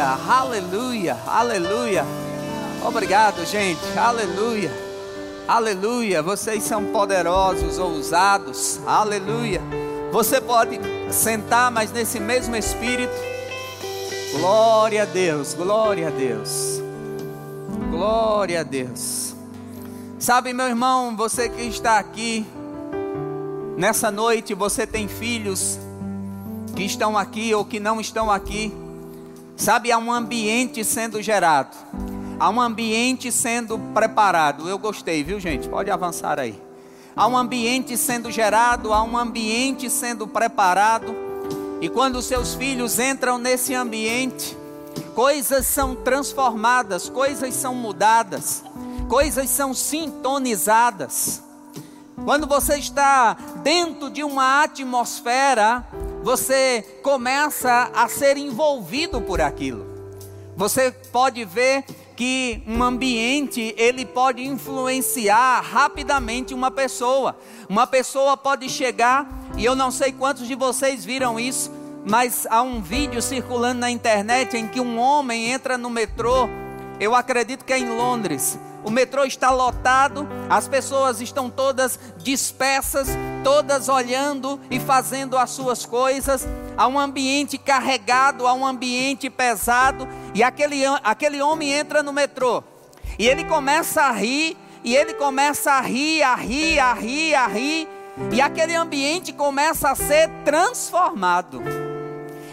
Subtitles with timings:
[0.00, 2.06] Aleluia, aleluia, aleluia.
[2.82, 3.80] Obrigado, gente.
[3.98, 4.72] Aleluia.
[5.46, 6.22] Aleluia.
[6.22, 8.80] Vocês são poderosos, ousados.
[8.86, 9.60] Aleluia.
[10.10, 13.12] Você pode sentar, mas nesse mesmo espírito.
[14.32, 16.80] Glória a Deus, glória a Deus.
[17.90, 19.34] Glória a Deus.
[20.18, 22.46] Sabe, meu irmão, você que está aqui,
[23.76, 25.78] nessa noite, você tem filhos
[26.74, 28.72] que estão aqui ou que não estão aqui.
[29.60, 31.76] Sabe, há um ambiente sendo gerado,
[32.38, 34.66] há um ambiente sendo preparado.
[34.66, 35.68] Eu gostei, viu, gente?
[35.68, 36.58] Pode avançar aí.
[37.14, 41.14] Há um ambiente sendo gerado, há um ambiente sendo preparado.
[41.78, 44.56] E quando seus filhos entram nesse ambiente,
[45.14, 48.64] coisas são transformadas, coisas são mudadas,
[49.10, 51.42] coisas são sintonizadas.
[52.24, 55.84] Quando você está dentro de uma atmosfera
[56.22, 59.86] você começa a ser envolvido por aquilo.
[60.56, 61.84] Você pode ver
[62.16, 67.36] que um ambiente ele pode influenciar rapidamente uma pessoa.
[67.68, 71.70] Uma pessoa pode chegar e eu não sei quantos de vocês viram isso,
[72.04, 76.48] mas há um vídeo circulando na internet em que um homem entra no metrô.
[76.98, 83.08] Eu acredito que é em Londres o metrô está lotado, as pessoas estão todas dispersas,
[83.42, 86.46] todas olhando e fazendo as suas coisas.
[86.76, 92.62] Há um ambiente carregado, há um ambiente pesado, e aquele, aquele homem entra no metrô
[93.20, 97.46] e ele começa a rir, e ele começa a rir, a rir, a rir, a
[97.46, 97.86] rir,
[98.32, 101.89] e aquele ambiente começa a ser transformado.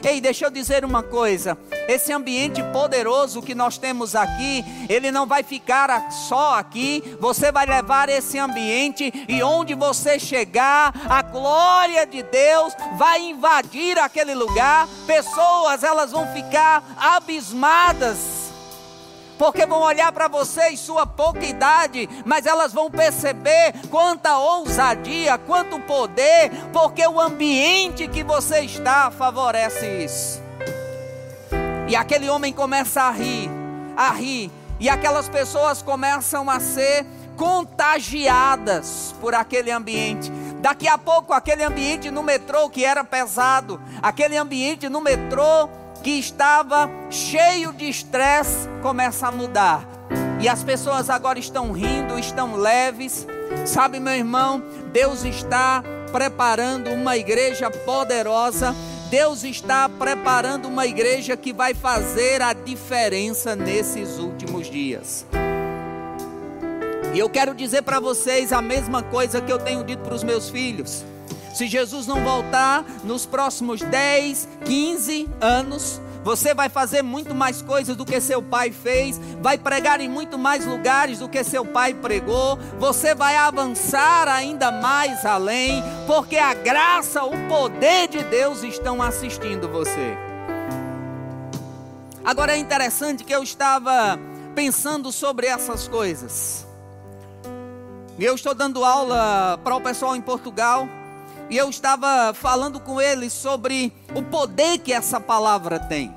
[0.04, 5.26] Ei, deixa eu dizer uma coisa: esse ambiente poderoso que nós temos aqui, ele não
[5.26, 12.06] vai ficar só aqui, você vai levar esse ambiente e onde você chegar, a glória
[12.06, 18.37] de Deus vai invadir aquele lugar, pessoas elas vão ficar abismadas
[19.38, 25.38] porque vão olhar para você e sua pouca idade, mas elas vão perceber quanta ousadia,
[25.38, 30.42] quanto poder, porque o ambiente que você está favorece isso.
[31.88, 33.50] E aquele homem começa a rir,
[33.96, 37.06] a rir, e aquelas pessoas começam a ser
[37.38, 40.32] contagiadas por aquele ambiente.
[40.60, 45.70] Daqui a pouco, aquele ambiente no metrô que era pesado, aquele ambiente no metrô
[46.08, 49.86] que estava cheio de estresse começa a mudar.
[50.40, 53.28] E as pessoas agora estão rindo, estão leves.
[53.66, 54.64] Sabe, meu irmão,
[54.94, 58.74] Deus está preparando uma igreja poderosa.
[59.10, 65.26] Deus está preparando uma igreja que vai fazer a diferença nesses últimos dias.
[67.14, 70.24] E eu quero dizer para vocês a mesma coisa que eu tenho dito para os
[70.24, 71.04] meus filhos.
[71.58, 77.96] Se Jesus não voltar nos próximos 10, 15 anos, você vai fazer muito mais coisas
[77.96, 81.96] do que seu pai fez, vai pregar em muito mais lugares do que seu pai
[81.96, 89.02] pregou, você vai avançar ainda mais além, porque a graça, o poder de Deus estão
[89.02, 90.16] assistindo você.
[92.24, 94.20] Agora é interessante que eu estava
[94.54, 96.68] pensando sobre essas coisas.
[98.20, 100.88] Eu estou dando aula para o pessoal em Portugal
[101.50, 106.14] e eu estava falando com eles sobre o poder que essa palavra tem.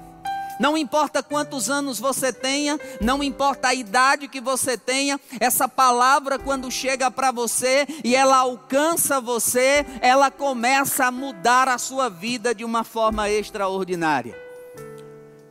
[0.58, 6.38] Não importa quantos anos você tenha, não importa a idade que você tenha, essa palavra,
[6.38, 12.54] quando chega para você e ela alcança você, ela começa a mudar a sua vida
[12.54, 14.36] de uma forma extraordinária.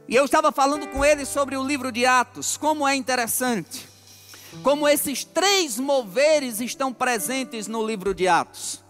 [0.07, 3.89] E eu estava falando com eles sobre o livro de Atos, como é interessante,
[4.61, 8.83] como esses três moveres estão presentes no livro de Atos.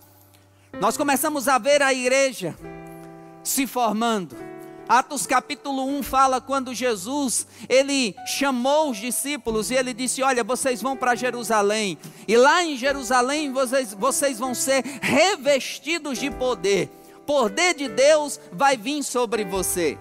[0.77, 2.55] Nós começamos a ver a igreja
[3.43, 4.35] se formando.
[4.87, 10.81] Atos capítulo 1 fala quando Jesus, ele chamou os discípulos e ele disse: "Olha, vocês
[10.81, 11.97] vão para Jerusalém,
[12.27, 16.89] e lá em Jerusalém vocês, vocês vão ser revestidos de poder.
[17.25, 19.97] Poder de Deus vai vir sobre você."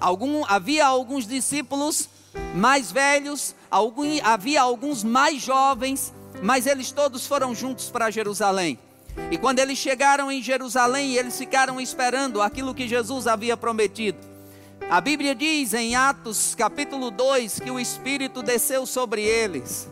[0.00, 2.08] Algum, havia alguns discípulos
[2.54, 6.12] mais velhos, algum, havia alguns mais jovens,
[6.42, 8.78] mas eles todos foram juntos para Jerusalém.
[9.30, 14.18] E quando eles chegaram em Jerusalém, eles ficaram esperando aquilo que Jesus havia prometido.
[14.90, 19.88] A Bíblia diz em Atos capítulo 2 que o Espírito desceu sobre eles.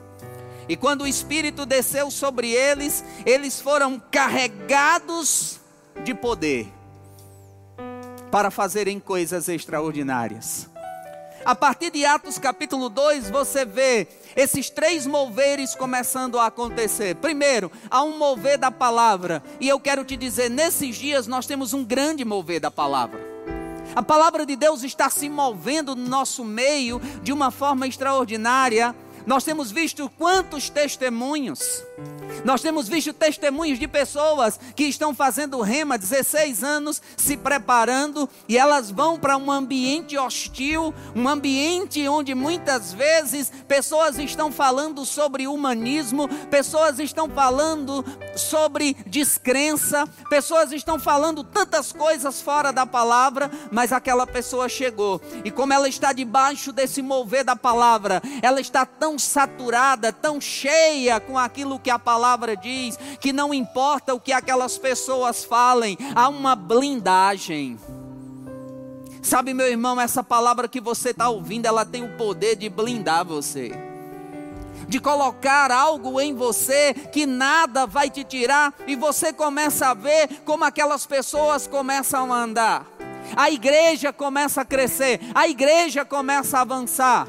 [0.69, 5.61] E quando o Espírito desceu sobre eles, eles foram carregados
[6.05, 6.69] de poder
[8.31, 10.69] para fazerem coisas extraordinárias.
[11.45, 14.07] A partir de Atos capítulo 2, você vê
[14.37, 17.17] esses três moveres começando a acontecer.
[17.17, 19.43] Primeiro, há um mover da palavra.
[19.61, 23.21] E eu quero te dizer, nesses dias nós temos um grande mover da palavra.
[23.95, 28.95] A palavra de Deus está se movendo no nosso meio de uma forma extraordinária.
[29.27, 31.85] Nós temos visto quantos testemunhos.
[32.45, 38.59] Nós temos visto testemunhos de pessoas que estão fazendo rema 16 anos, se preparando e
[38.59, 45.47] elas vão para um ambiente hostil, um ambiente onde muitas vezes pessoas estão falando sobre
[45.47, 48.05] humanismo, pessoas estão falando
[48.35, 55.21] sobre descrença, pessoas estão falando tantas coisas fora da palavra, mas aquela pessoa chegou.
[55.45, 61.21] E como ela está debaixo desse mover da palavra, ela está tão saturada, tão cheia
[61.21, 66.29] com aquilo que a palavra diz que não importa o que aquelas pessoas falem, há
[66.29, 67.79] uma blindagem.
[69.23, 73.25] Sabe, meu irmão, essa palavra que você está ouvindo, ela tem o poder de blindar
[73.25, 73.73] você
[74.89, 80.43] de colocar algo em você que nada vai te tirar, e você começa a ver
[80.45, 82.87] como aquelas pessoas começam a andar.
[83.35, 87.27] A igreja começa a crescer, a igreja começa a avançar.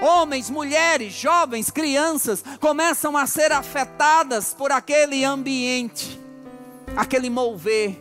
[0.00, 6.20] Homens, mulheres, jovens, crianças começam a ser afetadas por aquele ambiente,
[6.96, 7.96] aquele mover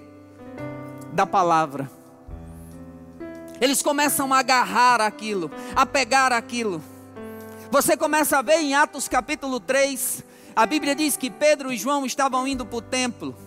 [1.13, 1.89] da palavra.
[3.59, 6.83] Eles começam a agarrar aquilo, a pegar aquilo.
[7.71, 10.23] Você começa a ver em Atos capítulo 3,
[10.55, 13.46] a Bíblia diz que Pedro e João estavam indo para o templo.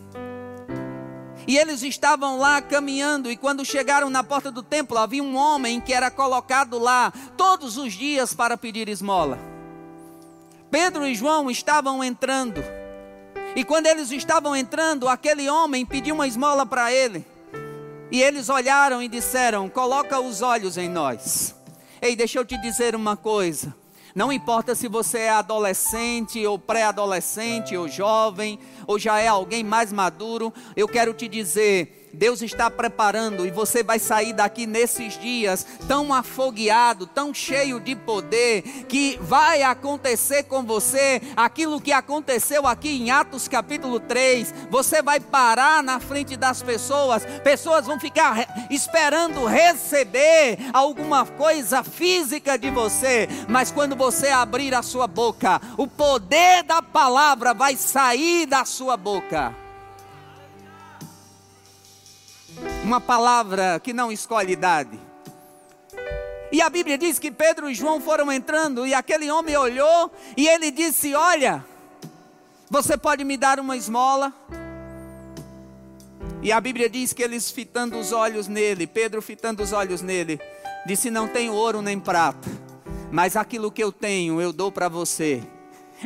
[1.51, 5.81] E eles estavam lá caminhando, e quando chegaram na porta do templo, havia um homem
[5.81, 9.37] que era colocado lá todos os dias para pedir esmola.
[10.71, 12.63] Pedro e João estavam entrando,
[13.57, 17.27] e quando eles estavam entrando, aquele homem pediu uma esmola para ele.
[18.13, 21.53] E eles olharam e disseram: Coloca os olhos em nós.
[22.01, 23.75] Ei, deixa eu te dizer uma coisa.
[24.15, 29.93] Não importa se você é adolescente ou pré-adolescente ou jovem ou já é alguém mais
[29.93, 35.67] maduro, eu quero te dizer, Deus está preparando e você vai sair daqui nesses dias
[35.87, 42.91] tão afogueado, tão cheio de poder, que vai acontecer com você aquilo que aconteceu aqui
[42.91, 44.53] em Atos capítulo 3.
[44.71, 52.59] Você vai parar na frente das pessoas, pessoas vão ficar esperando receber alguma coisa física
[52.59, 58.47] de você, mas quando você abrir a sua boca, o poder da palavra vai sair
[58.47, 59.70] da sua boca.
[62.91, 64.99] Uma palavra que não escolhe idade.
[66.51, 70.49] E a Bíblia diz que Pedro e João foram entrando e aquele homem olhou e
[70.49, 71.65] ele disse: Olha,
[72.69, 74.35] você pode me dar uma esmola?
[76.43, 80.41] E a Bíblia diz que eles fitando os olhos nele, Pedro fitando os olhos nele,
[80.85, 82.49] disse: Não tenho ouro nem prata,
[83.13, 85.41] mas aquilo que eu tenho eu dou para você.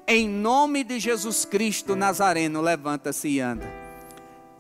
[0.07, 3.73] Em nome de Jesus Cristo Nazareno, levanta-se e anda.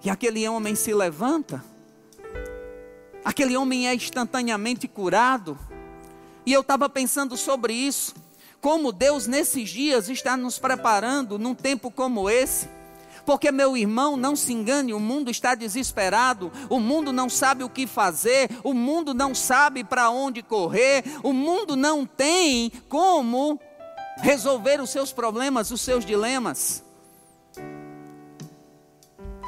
[0.03, 1.74] E aquele homem se levanta
[3.25, 5.59] aquele homem é instantaneamente curado.
[6.47, 8.15] E eu estava pensando sobre isso,
[8.61, 12.69] como Deus nesses dias está nos preparando num tempo como esse.
[13.25, 17.71] Porque, meu irmão, não se engane, o mundo está desesperado, o mundo não sabe o
[17.71, 23.59] que fazer, o mundo não sabe para onde correr, o mundo não tem como
[24.19, 26.84] resolver os seus problemas, os seus dilemas.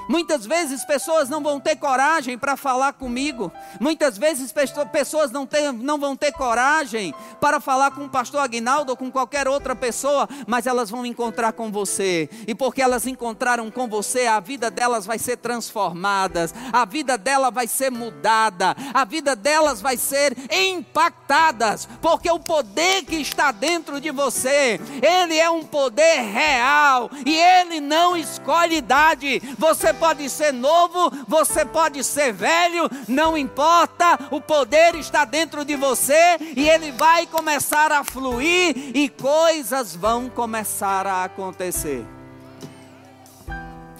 [0.09, 3.53] Muitas vezes pessoas não vão ter coragem para falar comigo.
[3.81, 4.53] Muitas vezes
[4.93, 9.11] pessoas não, ter, não vão ter coragem para falar com o pastor Aguinaldo ou com
[9.11, 12.29] qualquer outra pessoa, mas elas vão encontrar com você.
[12.47, 17.51] E porque elas encontraram com você, a vida delas vai ser transformada, a vida dela
[17.51, 24.01] vai ser mudada, a vida delas vai ser impactadas, porque o poder que está dentro
[24.01, 29.43] de você, ele é um poder real e ele não escolhe idade.
[29.59, 35.77] Você pode ser novo, você pode ser velho, não importa, o poder está dentro de
[35.77, 42.05] você e ele vai começar a fluir e coisas vão começar a acontecer.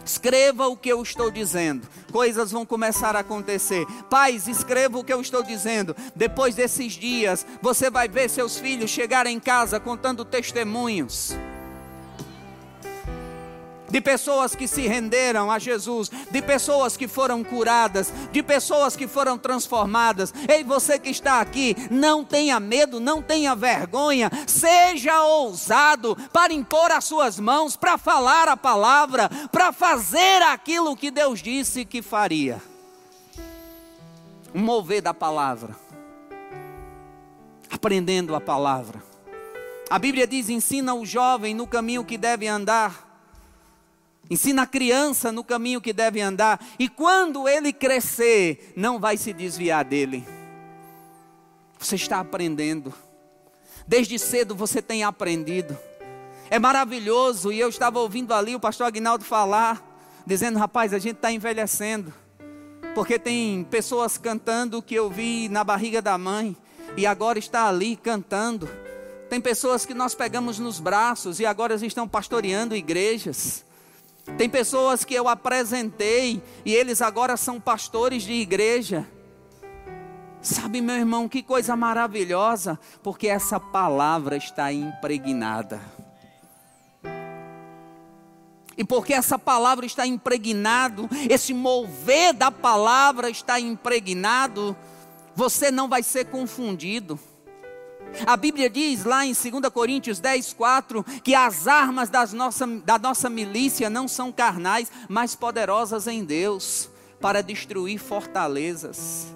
[0.05, 3.85] Escreva o que eu estou dizendo, coisas vão começar a acontecer.
[4.09, 5.93] Pais, escreva o que eu estou dizendo.
[6.15, 11.35] Depois desses dias, você vai ver seus filhos chegarem em casa contando testemunhos
[13.89, 19.07] de pessoas que se renderam a Jesus, de pessoas que foram curadas, de pessoas que
[19.07, 20.33] foram transformadas.
[20.47, 26.91] Ei, você que está aqui, não tenha medo, não tenha vergonha, seja ousado para impor
[26.91, 32.61] as suas mãos, para falar a palavra, para fazer aquilo que Deus disse que faria.
[34.53, 35.75] Mover da palavra,
[37.69, 39.03] aprendendo a palavra.
[39.89, 43.06] A Bíblia diz: ensina o jovem no caminho que deve andar
[44.29, 49.31] Ensina a criança no caminho que deve andar, e quando ele crescer, não vai se
[49.31, 50.27] desviar dele.
[51.79, 52.93] Você está aprendendo.
[53.87, 55.77] Desde cedo você tem aprendido.
[56.49, 59.81] É maravilhoso, e eu estava ouvindo ali o pastor Agnaldo falar,
[60.25, 62.13] dizendo: rapaz, a gente está envelhecendo.
[62.95, 66.57] Porque tem pessoas cantando que eu vi na barriga da mãe,
[66.97, 68.67] e agora está ali cantando.
[69.29, 73.66] Tem pessoas que nós pegamos nos braços e agora estão pastoreando igrejas.
[74.35, 79.07] Tem pessoas que eu apresentei e eles agora são pastores de igreja.
[80.41, 85.81] Sabe, meu irmão, que coisa maravilhosa, porque essa palavra está impregnada.
[88.77, 94.77] E porque essa palavra está impregnado, esse mover da palavra está impregnado,
[95.35, 97.19] você não vai ser confundido.
[98.25, 102.97] A Bíblia diz lá em 2 Coríntios 10, 4, que as armas das nossa, da
[102.97, 106.89] nossa milícia não são carnais, mas poderosas em Deus,
[107.21, 109.27] para destruir fortalezas.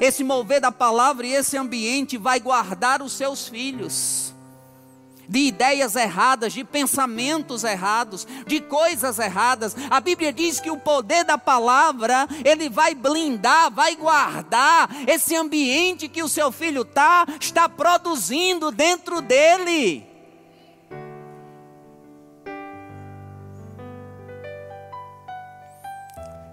[0.00, 4.32] Esse mover da palavra e esse ambiente vai guardar os seus filhos
[5.32, 9.74] de ideias erradas, de pensamentos errados, de coisas erradas.
[9.88, 16.06] A Bíblia diz que o poder da palavra, ele vai blindar, vai guardar esse ambiente
[16.06, 20.06] que o seu filho tá, está produzindo dentro dele.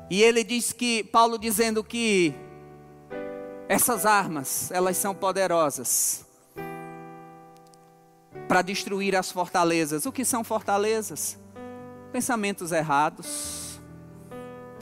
[0.09, 2.33] E ele diz que Paulo dizendo que
[3.67, 6.28] essas armas, elas são poderosas
[8.50, 10.08] para destruir as fortalezas.
[10.08, 11.38] O que são fortalezas?
[12.12, 13.79] Pensamentos errados,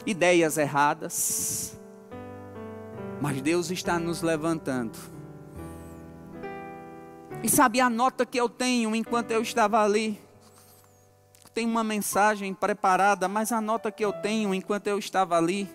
[0.06, 1.78] ideias erradas.
[3.20, 4.98] Mas Deus está nos levantando.
[7.42, 10.18] E sabe a nota que eu tenho enquanto eu estava ali?
[11.52, 15.68] Tem uma mensagem preparada, mas a nota que eu tenho enquanto eu estava ali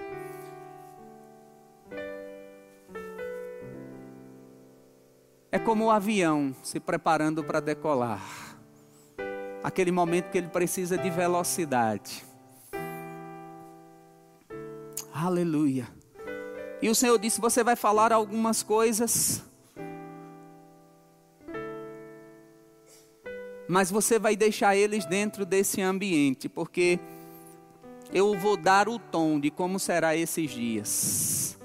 [5.53, 8.57] É como o avião se preparando para decolar.
[9.63, 12.25] Aquele momento que ele precisa de velocidade.
[15.13, 15.87] Aleluia.
[16.81, 19.43] E o Senhor disse: Você vai falar algumas coisas,
[23.67, 26.99] mas você vai deixar eles dentro desse ambiente, porque
[28.11, 31.62] eu vou dar o tom de como será esses dias.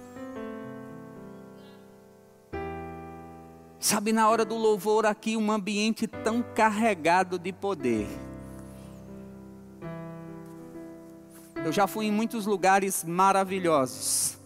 [3.89, 8.07] Sabe, na hora do louvor aqui, um ambiente tão carregado de poder.
[11.65, 14.37] Eu já fui em muitos lugares maravilhosos.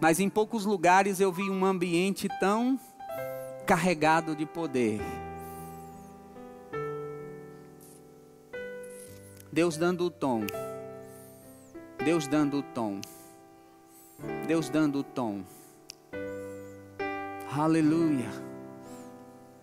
[0.00, 2.76] Mas em poucos lugares eu vi um ambiente tão
[3.64, 5.00] carregado de poder.
[9.52, 10.44] Deus dando o tom.
[12.04, 13.00] Deus dando o tom.
[14.46, 15.42] Deus dando o tom.
[17.56, 18.30] Aleluia.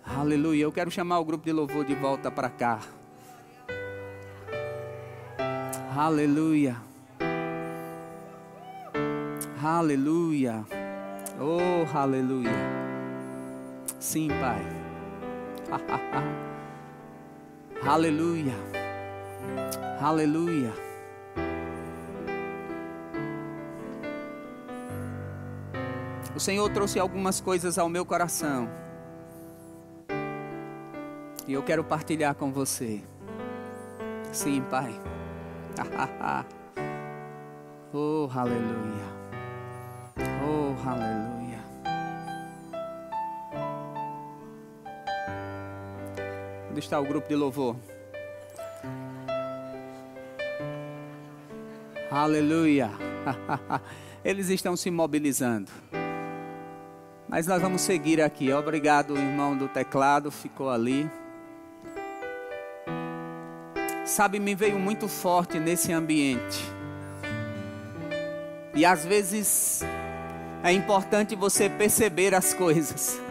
[0.05, 0.63] Aleluia.
[0.63, 2.79] Eu quero chamar o grupo de louvor de volta para cá.
[5.95, 6.77] Aleluia.
[9.61, 10.65] Aleluia.
[11.39, 12.49] Oh, aleluia.
[13.99, 14.65] Sim, Pai.
[17.85, 18.53] aleluia.
[20.01, 20.88] Aleluia.
[26.39, 28.69] O Senhor trouxe algumas coisas ao meu coração.
[31.45, 33.03] E eu quero partilhar com você.
[34.31, 34.97] Sim, Pai.
[37.91, 39.03] oh, aleluia.
[40.47, 41.59] Oh, aleluia.
[46.71, 47.75] Onde está o grupo de louvor?
[52.09, 52.91] Aleluia.
[54.23, 55.69] Eles estão se mobilizando.
[57.29, 58.51] Mas nós vamos seguir aqui.
[58.51, 61.07] Obrigado, irmão do teclado, ficou ali.
[64.03, 66.59] Sabe, me veio muito forte nesse ambiente.
[68.73, 69.81] E às vezes
[70.63, 73.21] é importante você perceber as coisas,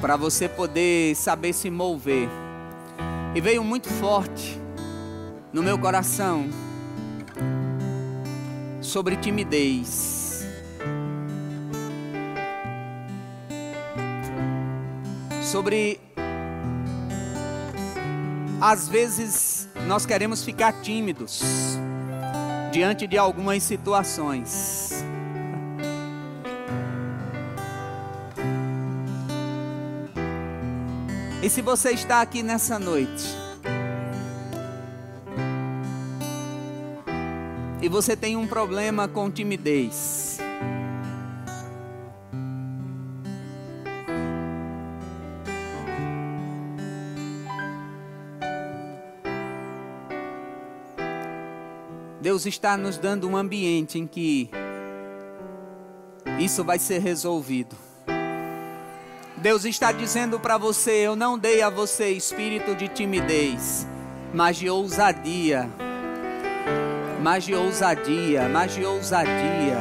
[0.00, 2.26] para você poder saber se mover.
[3.34, 4.58] E veio muito forte
[5.52, 6.48] no meu coração
[8.80, 10.21] sobre timidez.
[15.52, 16.00] Sobre
[18.58, 21.42] às vezes nós queremos ficar tímidos
[22.72, 25.04] diante de algumas situações.
[31.42, 33.26] E se você está aqui nessa noite,
[37.82, 40.31] e você tem um problema com timidez,
[52.42, 54.50] Deus está nos dando um ambiente em que
[56.40, 57.76] isso vai ser resolvido.
[59.36, 63.86] Deus está dizendo para você: Eu não dei a você espírito de timidez,
[64.34, 65.70] mas de ousadia.
[67.22, 69.78] Mas de ousadia, mas de ousadia,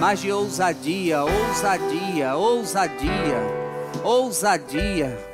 [0.00, 3.42] mas de ousadia, ousadia, ousadia,
[4.02, 5.18] ousadia.
[5.28, 5.33] Eu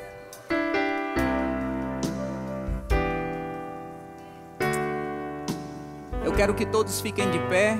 [6.40, 7.76] quero que todos fiquem de pé.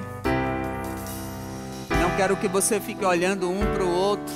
[1.89, 4.35] Não quero que você fique olhando um para o outro.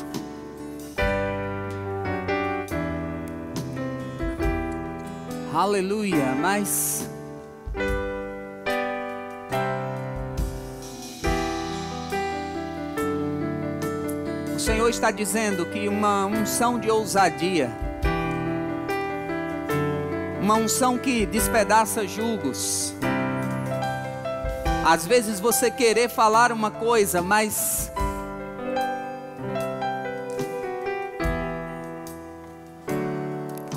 [5.53, 7.07] Aleluia, mas
[14.57, 17.71] o Senhor está dizendo que uma unção de ousadia,
[20.41, 22.94] uma unção que despedaça julgos.
[24.87, 27.91] Às vezes você querer falar uma coisa, mas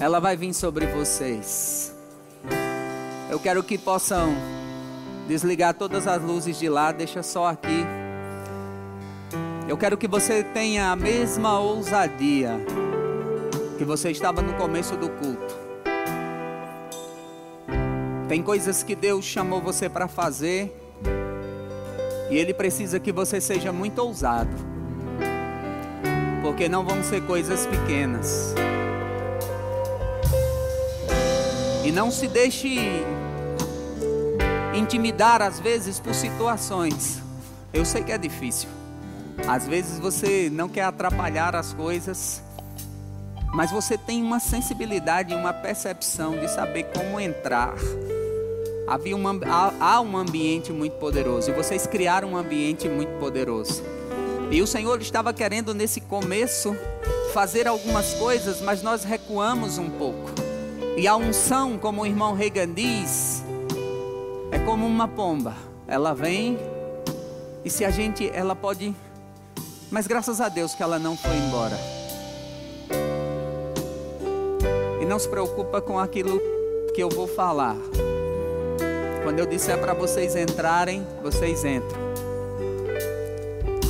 [0.01, 1.95] ela vai vir sobre vocês.
[3.29, 4.35] Eu quero que possam
[5.29, 7.85] desligar todas as luzes de lá, deixa só aqui.
[9.65, 12.51] Eu quero que você tenha a mesma ousadia
[13.77, 15.55] que você estava no começo do culto.
[18.27, 20.86] Tem coisas que Deus chamou você para fazer
[22.29, 24.49] e Ele precisa que você seja muito ousado,
[26.41, 28.53] porque não vão ser coisas pequenas.
[31.85, 32.79] E não se deixe
[34.75, 37.21] intimidar às vezes por situações.
[37.73, 38.69] Eu sei que é difícil.
[39.47, 42.43] Às vezes você não quer atrapalhar as coisas,
[43.53, 47.75] mas você tem uma sensibilidade, uma percepção de saber como entrar.
[48.87, 53.83] Havia uma, há, há um ambiente muito poderoso e vocês criaram um ambiente muito poderoso.
[54.49, 56.73] E o Senhor estava querendo nesse começo
[57.33, 60.31] fazer algumas coisas, mas nós recuamos um pouco.
[60.95, 63.43] E a unção, como o irmão Reagan diz,
[64.51, 65.53] é como uma pomba.
[65.85, 66.57] Ela vem
[67.65, 68.95] e se a gente, ela pode,
[69.91, 71.77] mas graças a Deus que ela não foi embora.
[75.01, 76.39] E não se preocupa com aquilo
[76.95, 77.75] que eu vou falar.
[79.27, 81.99] Quando eu disser para vocês entrarem, vocês entram.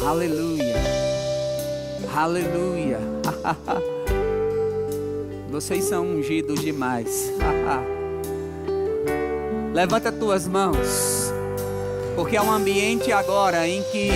[0.04, 0.74] Aleluia.
[2.12, 3.00] Aleluia.
[5.52, 7.32] Vocês são ungidos demais.
[9.76, 11.32] Levanta tuas mãos.
[12.16, 14.10] Porque é um ambiente agora em que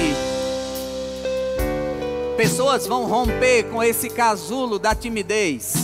[2.36, 5.76] pessoas vão romper com esse casulo da timidez.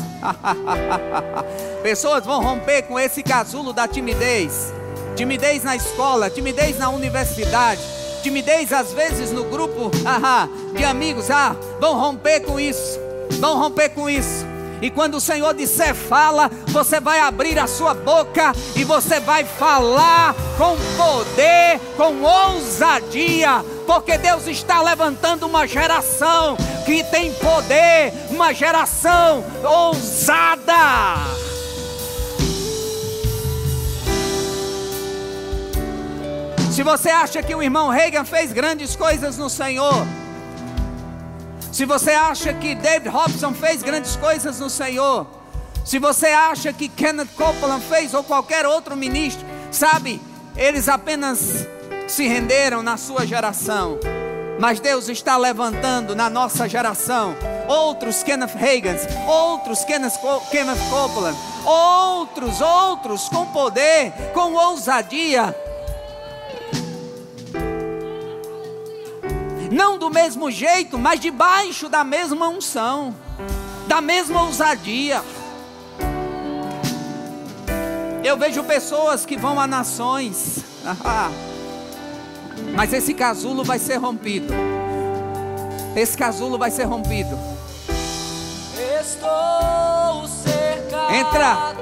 [1.83, 4.73] pessoas vão romper com esse casulo da timidez.
[5.17, 7.81] Timidez na escola, timidez na universidade,
[8.21, 9.89] timidez às vezes no grupo
[10.75, 11.31] de amigos.
[11.31, 12.99] Ah, vão romper com isso.
[13.39, 14.45] Vão romper com isso.
[14.79, 19.43] E quando o Senhor disser fala, você vai abrir a sua boca e você vai
[19.43, 28.53] falar com poder, com ousadia, porque Deus está levantando uma geração que tem poder, uma
[28.53, 31.46] geração ousada.
[36.77, 40.05] Se você acha que o irmão Reagan fez grandes coisas no Senhor,
[41.71, 45.25] se você acha que David Robson fez grandes coisas no Senhor,
[45.83, 50.21] se você acha que Kenneth Copeland fez ou qualquer outro ministro, sabe,
[50.55, 51.67] eles apenas
[52.07, 53.97] se renderam na sua geração.
[54.59, 57.35] Mas Deus está levantando na nossa geração
[57.67, 60.19] outros Kenneth Hagans, outros Kenneth,
[60.51, 65.55] Kenneth Copeland, outros, outros com poder, com ousadia,
[69.71, 73.15] não do mesmo jeito, mas debaixo da mesma unção,
[73.87, 75.23] da mesma ousadia.
[78.23, 80.63] Eu vejo pessoas que vão a nações,
[82.75, 84.53] mas esse casulo vai ser rompido.
[85.95, 87.37] Esse casulo vai ser rompido.
[89.01, 91.13] Estou cercado.
[91.13, 91.75] Entra.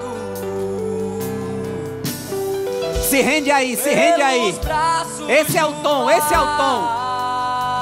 [3.01, 4.55] Se rende aí, se rende aí.
[5.27, 7.04] Esse é o tom, esse é o tom.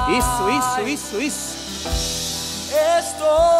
[0.08, 1.88] Isso, isso, isso, isso.
[2.98, 3.53] Estou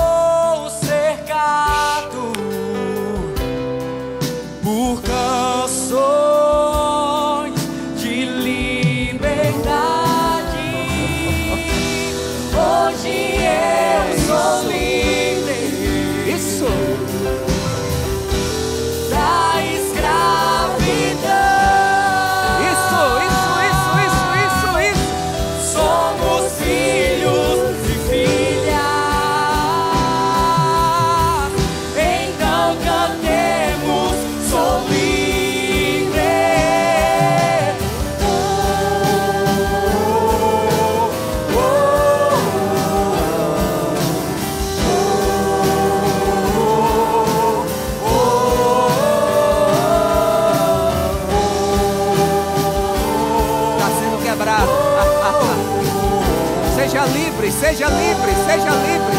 [57.44, 59.16] livre, seja livre, seja livre.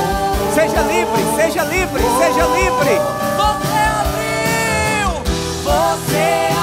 [0.53, 2.99] Seja livre, seja livre, seja livre.
[3.38, 5.21] Você abriu,
[5.63, 6.54] você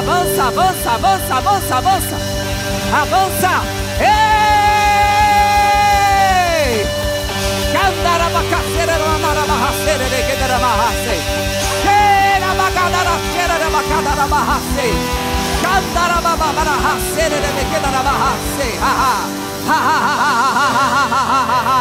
[0.00, 2.16] Avança, avança, avança, avança, avança.
[3.02, 3.52] Avança.
[4.00, 4.20] Ei!
[7.70, 11.20] Xandarabacacera, ramandarabahacera, requedarabahacei.
[11.84, 14.88] Xerabacadaraxera, rabacadarabahace.
[15.60, 18.72] Xandarababarahacera, requedarabahacei.
[18.80, 19.14] Ha, ha.
[19.68, 21.80] Ha, ha, ha, ha, ha, ha, ha, ha, ha, ha.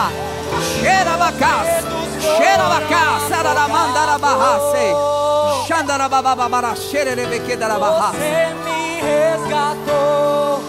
[8.10, 10.64] Você me resgatou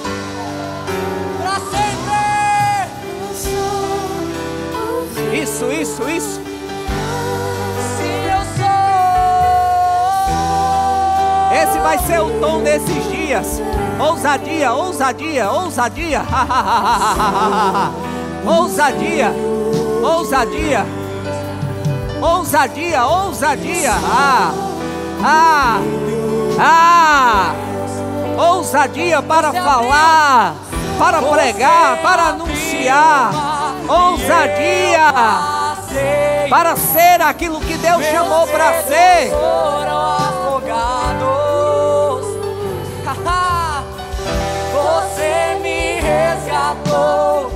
[1.40, 2.20] pra sempre.
[5.42, 6.40] Isso, isso, isso.
[7.96, 8.76] Se eu sou,
[11.50, 13.62] Esse vai ser o tom desses dias.
[13.98, 16.20] Ousadia, ousadia, ousadia.
[18.44, 19.32] ousadia,
[20.02, 20.84] ousadia.
[22.20, 23.92] Ousadia, ousadia.
[23.92, 24.69] Ah,
[25.24, 25.80] ah,
[26.58, 27.54] ah.
[28.38, 30.54] Ousadia para falar,
[30.98, 33.30] para pregar, para anunciar.
[33.88, 35.60] Ousadia
[36.50, 39.30] para ser aquilo que Deus chamou para ser.
[44.72, 47.52] Você me resgatou.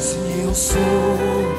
[0.00, 1.57] Se eu sou.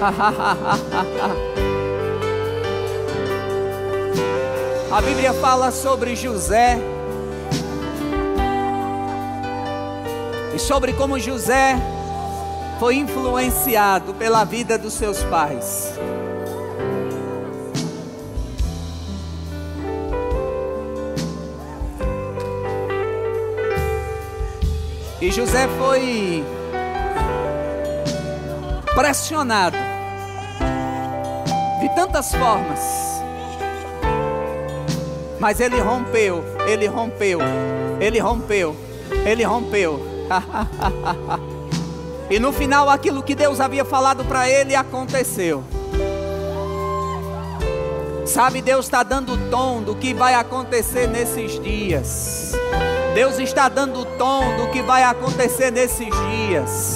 [4.90, 6.78] A Bíblia fala sobre José
[10.54, 11.76] e sobre como José
[12.78, 15.92] foi influenciado pela vida dos seus pais.
[25.20, 26.42] E José foi
[28.94, 29.89] pressionado
[31.94, 32.80] tantas formas.
[35.38, 37.40] Mas ele rompeu, ele rompeu,
[38.00, 38.76] ele rompeu,
[39.24, 40.00] ele rompeu.
[42.30, 45.64] e no final aquilo que Deus havia falado para ele aconteceu.
[48.26, 52.52] Sabe, Deus está dando o tom do que vai acontecer nesses dias.
[53.14, 56.94] Deus está dando o tom do que vai acontecer nesses dias.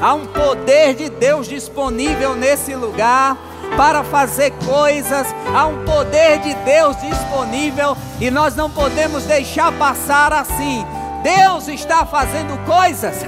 [0.00, 3.36] Há um poder de Deus disponível nesse lugar
[3.76, 5.26] para fazer coisas.
[5.54, 10.84] Há um poder de Deus disponível e nós não podemos deixar passar assim.
[11.22, 13.16] Deus está fazendo coisas.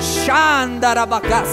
[0.00, 1.44] Xandarabacá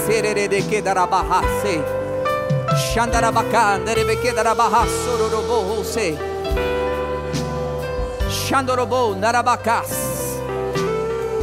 [9.16, 10.27] narabacás.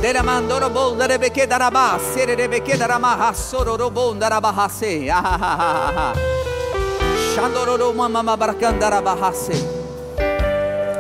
[0.05, 5.09] Deramandorobo nerebeke darabá sererebeke daramaha sororobo narabahase.
[7.33, 9.57] Xandororo mamama barcandarabahase.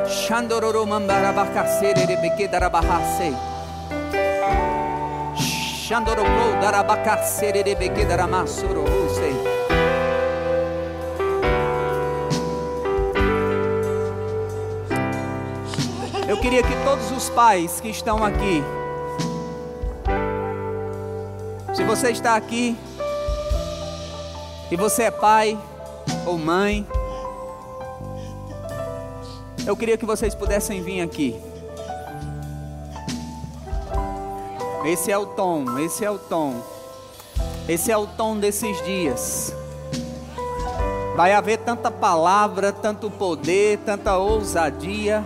[0.08, 3.36] Shandororo mambarabakasere rebeke darabahase.
[5.36, 9.36] Shandororo darabakasere rebeke daramasoro huse.
[16.26, 18.64] Eu queria que todos os pais que estão aqui,
[21.74, 22.76] se você está aqui
[24.70, 25.58] e você é pai
[26.24, 26.86] ou mãe,
[29.66, 31.34] eu queria que vocês pudessem vir aqui.
[34.84, 36.62] Esse é o tom, esse é o tom.
[37.66, 39.54] Esse é o tom desses dias.
[41.16, 45.24] Vai haver tanta palavra, tanto poder, tanta ousadia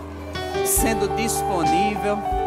[0.65, 2.38] sendo disponível.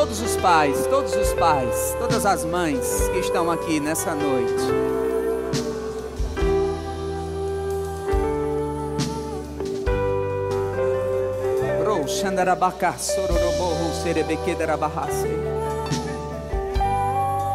[0.00, 4.64] Todos os pais, todos os pais, todas as mães que estão aqui nessa noite.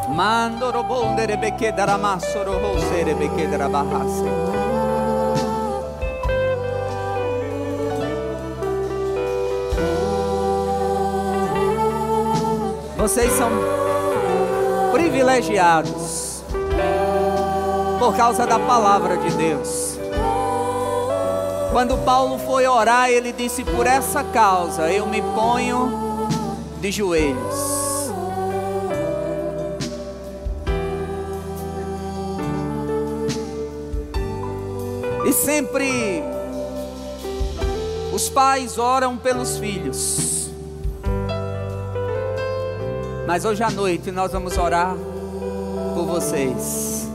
[0.10, 4.55] Mando robo derebeke darama sorobo serebeke darabahase.
[13.06, 13.52] Vocês são
[14.92, 16.42] privilegiados
[18.00, 20.00] por causa da palavra de Deus.
[21.72, 26.28] Quando Paulo foi orar, ele disse: Por essa causa eu me ponho
[26.82, 28.10] de joelhos.
[35.28, 36.24] E sempre
[38.12, 40.35] os pais oram pelos filhos.
[43.28, 44.96] Mas hoje à noite nós vamos orar
[45.94, 47.10] por vocês.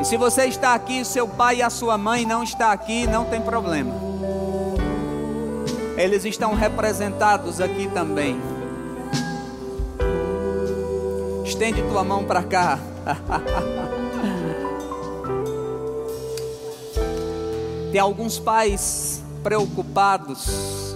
[0.00, 3.24] E se você está aqui, seu pai e a sua mãe não está aqui, não
[3.24, 3.92] tem problema.
[5.96, 8.40] Eles estão representados aqui também.
[11.44, 12.78] Estende tua mão para cá.
[17.90, 20.87] Tem alguns pais preocupados.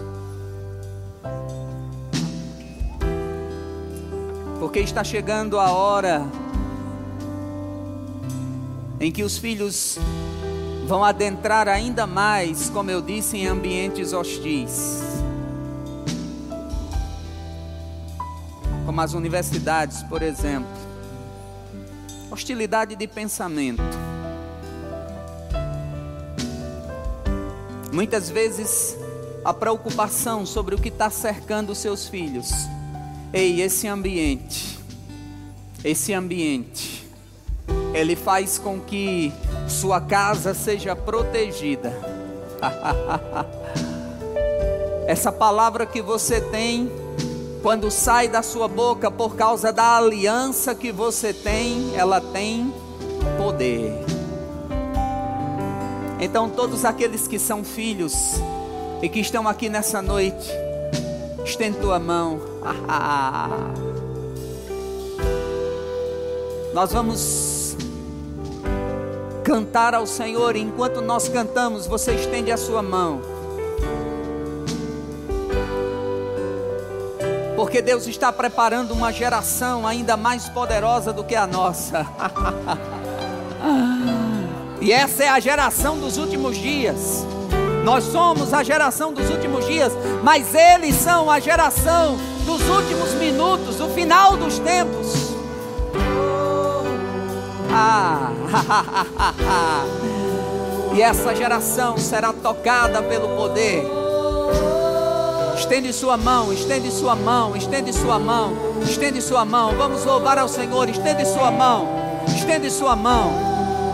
[4.73, 6.27] Porque está chegando a hora
[8.99, 9.99] em que os filhos
[10.87, 15.03] vão adentrar ainda mais, como eu disse, em ambientes hostis.
[18.87, 20.73] Como as universidades, por exemplo.
[22.31, 23.83] Hostilidade de pensamento.
[27.93, 28.97] Muitas vezes
[29.45, 32.51] a preocupação sobre o que está cercando os seus filhos.
[33.33, 34.79] Ei, esse ambiente,
[35.83, 37.03] esse ambiente
[37.95, 39.33] ele faz com que
[39.68, 41.92] sua casa seja protegida.
[45.07, 46.90] Essa palavra que você tem,
[47.62, 52.73] quando sai da sua boca por causa da aliança que você tem, ela tem
[53.37, 53.92] poder.
[56.21, 58.14] Então, todos aqueles que são filhos
[59.03, 60.49] e que estão aqui nessa noite,
[61.45, 62.52] estende tua mão.
[66.72, 67.77] Nós vamos
[69.44, 73.20] cantar ao Senhor, enquanto nós cantamos, você estende a sua mão.
[77.57, 82.07] Porque Deus está preparando uma geração ainda mais poderosa do que a nossa.
[84.81, 87.27] e essa é a geração dos últimos dias.
[87.85, 93.81] Nós somos a geração dos últimos dias, mas eles são a geração dos últimos minutos,
[93.81, 95.33] o final dos tempos.
[97.71, 98.31] Ah,
[100.95, 103.87] e essa geração será tocada pelo poder.
[105.57, 108.53] Estende sua mão, estende sua mão, estende sua mão,
[108.83, 109.75] estende sua mão.
[109.77, 111.89] Vamos louvar ao Senhor, estende sua mão.
[112.29, 113.33] Estende sua mão.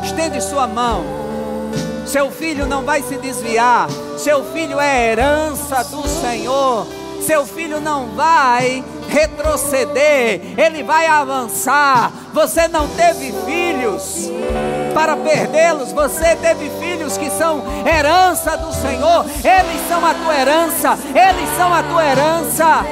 [0.03, 1.05] Estende sua mão.
[2.07, 3.89] Seu filho não vai se desviar.
[4.17, 6.87] Seu filho é herança do Senhor.
[7.29, 12.11] Seu filho não vai retroceder, ele vai avançar.
[12.33, 14.31] Você não teve filhos
[14.95, 20.99] para perdê-los, você teve filhos que são herança do Senhor, eles são a tua herança,
[21.15, 22.87] eles são a tua herança.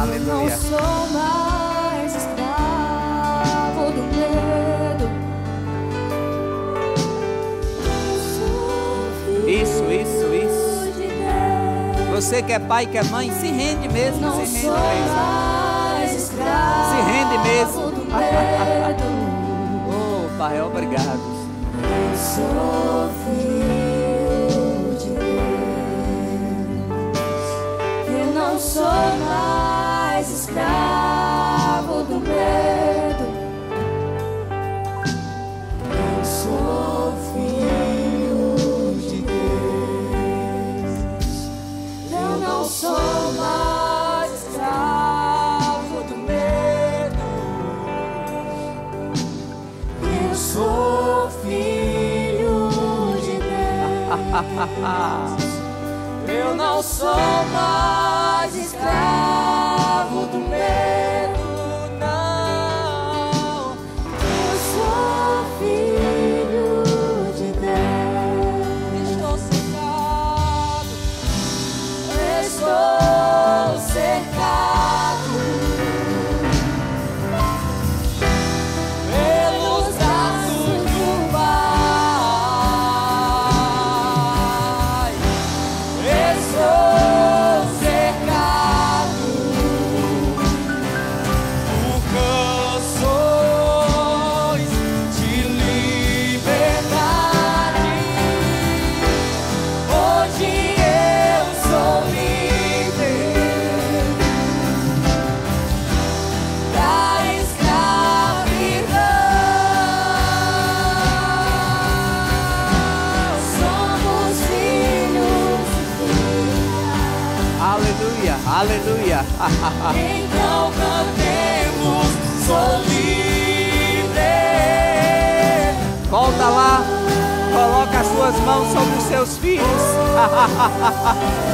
[0.00, 5.06] Aleluia, Não sou mais escravo do medo.
[9.46, 10.70] Isso, isso, isso.
[12.14, 15.14] Você que é pai, que é mãe, se rende mesmo, Não se rende sou mesmo.
[15.16, 17.90] mais escravo Se rende mesmo.
[17.90, 19.20] do medo.
[19.92, 21.20] Oh, Pai, obrigado.
[22.16, 25.28] Sou filho de Deus.
[28.08, 29.59] Eu não sou mais
[56.28, 57.14] Eu não sou
[57.52, 57.89] mais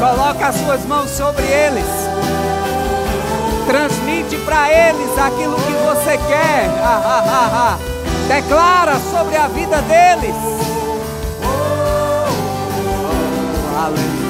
[0.07, 1.87] coloca as suas mãos sobre eles.
[3.67, 6.71] Transmite para eles aquilo que você quer.
[8.29, 10.37] Declara sobre a vida deles.
[11.43, 12.27] Oh,
[13.79, 14.26] aleluia.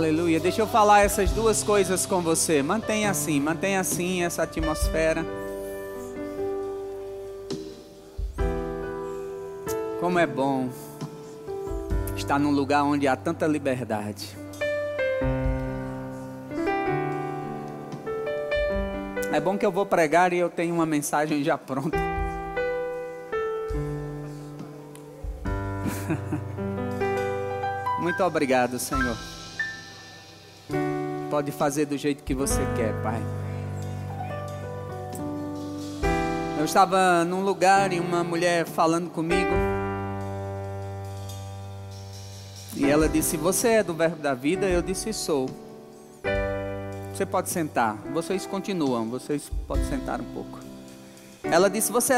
[0.00, 0.40] Aleluia.
[0.40, 2.62] Deixa eu falar essas duas coisas com você.
[2.62, 5.22] Mantenha assim, mantenha assim essa atmosfera.
[10.00, 10.70] Como é bom
[12.16, 14.34] estar num lugar onde há tanta liberdade.
[19.30, 21.98] É bom que eu vou pregar e eu tenho uma mensagem já pronta.
[28.00, 29.39] Muito obrigado, Senhor.
[31.30, 33.22] Pode fazer do jeito que você quer, Pai.
[36.58, 39.52] Eu estava num lugar e uma mulher falando comigo.
[42.76, 44.66] E ela disse: Você é do Verbo da Vida?
[44.66, 45.48] Eu disse: Sou.
[47.14, 47.96] Você pode sentar.
[48.12, 49.08] Vocês continuam.
[49.08, 50.58] Vocês podem sentar um pouco.
[51.44, 52.16] Ela disse: Você é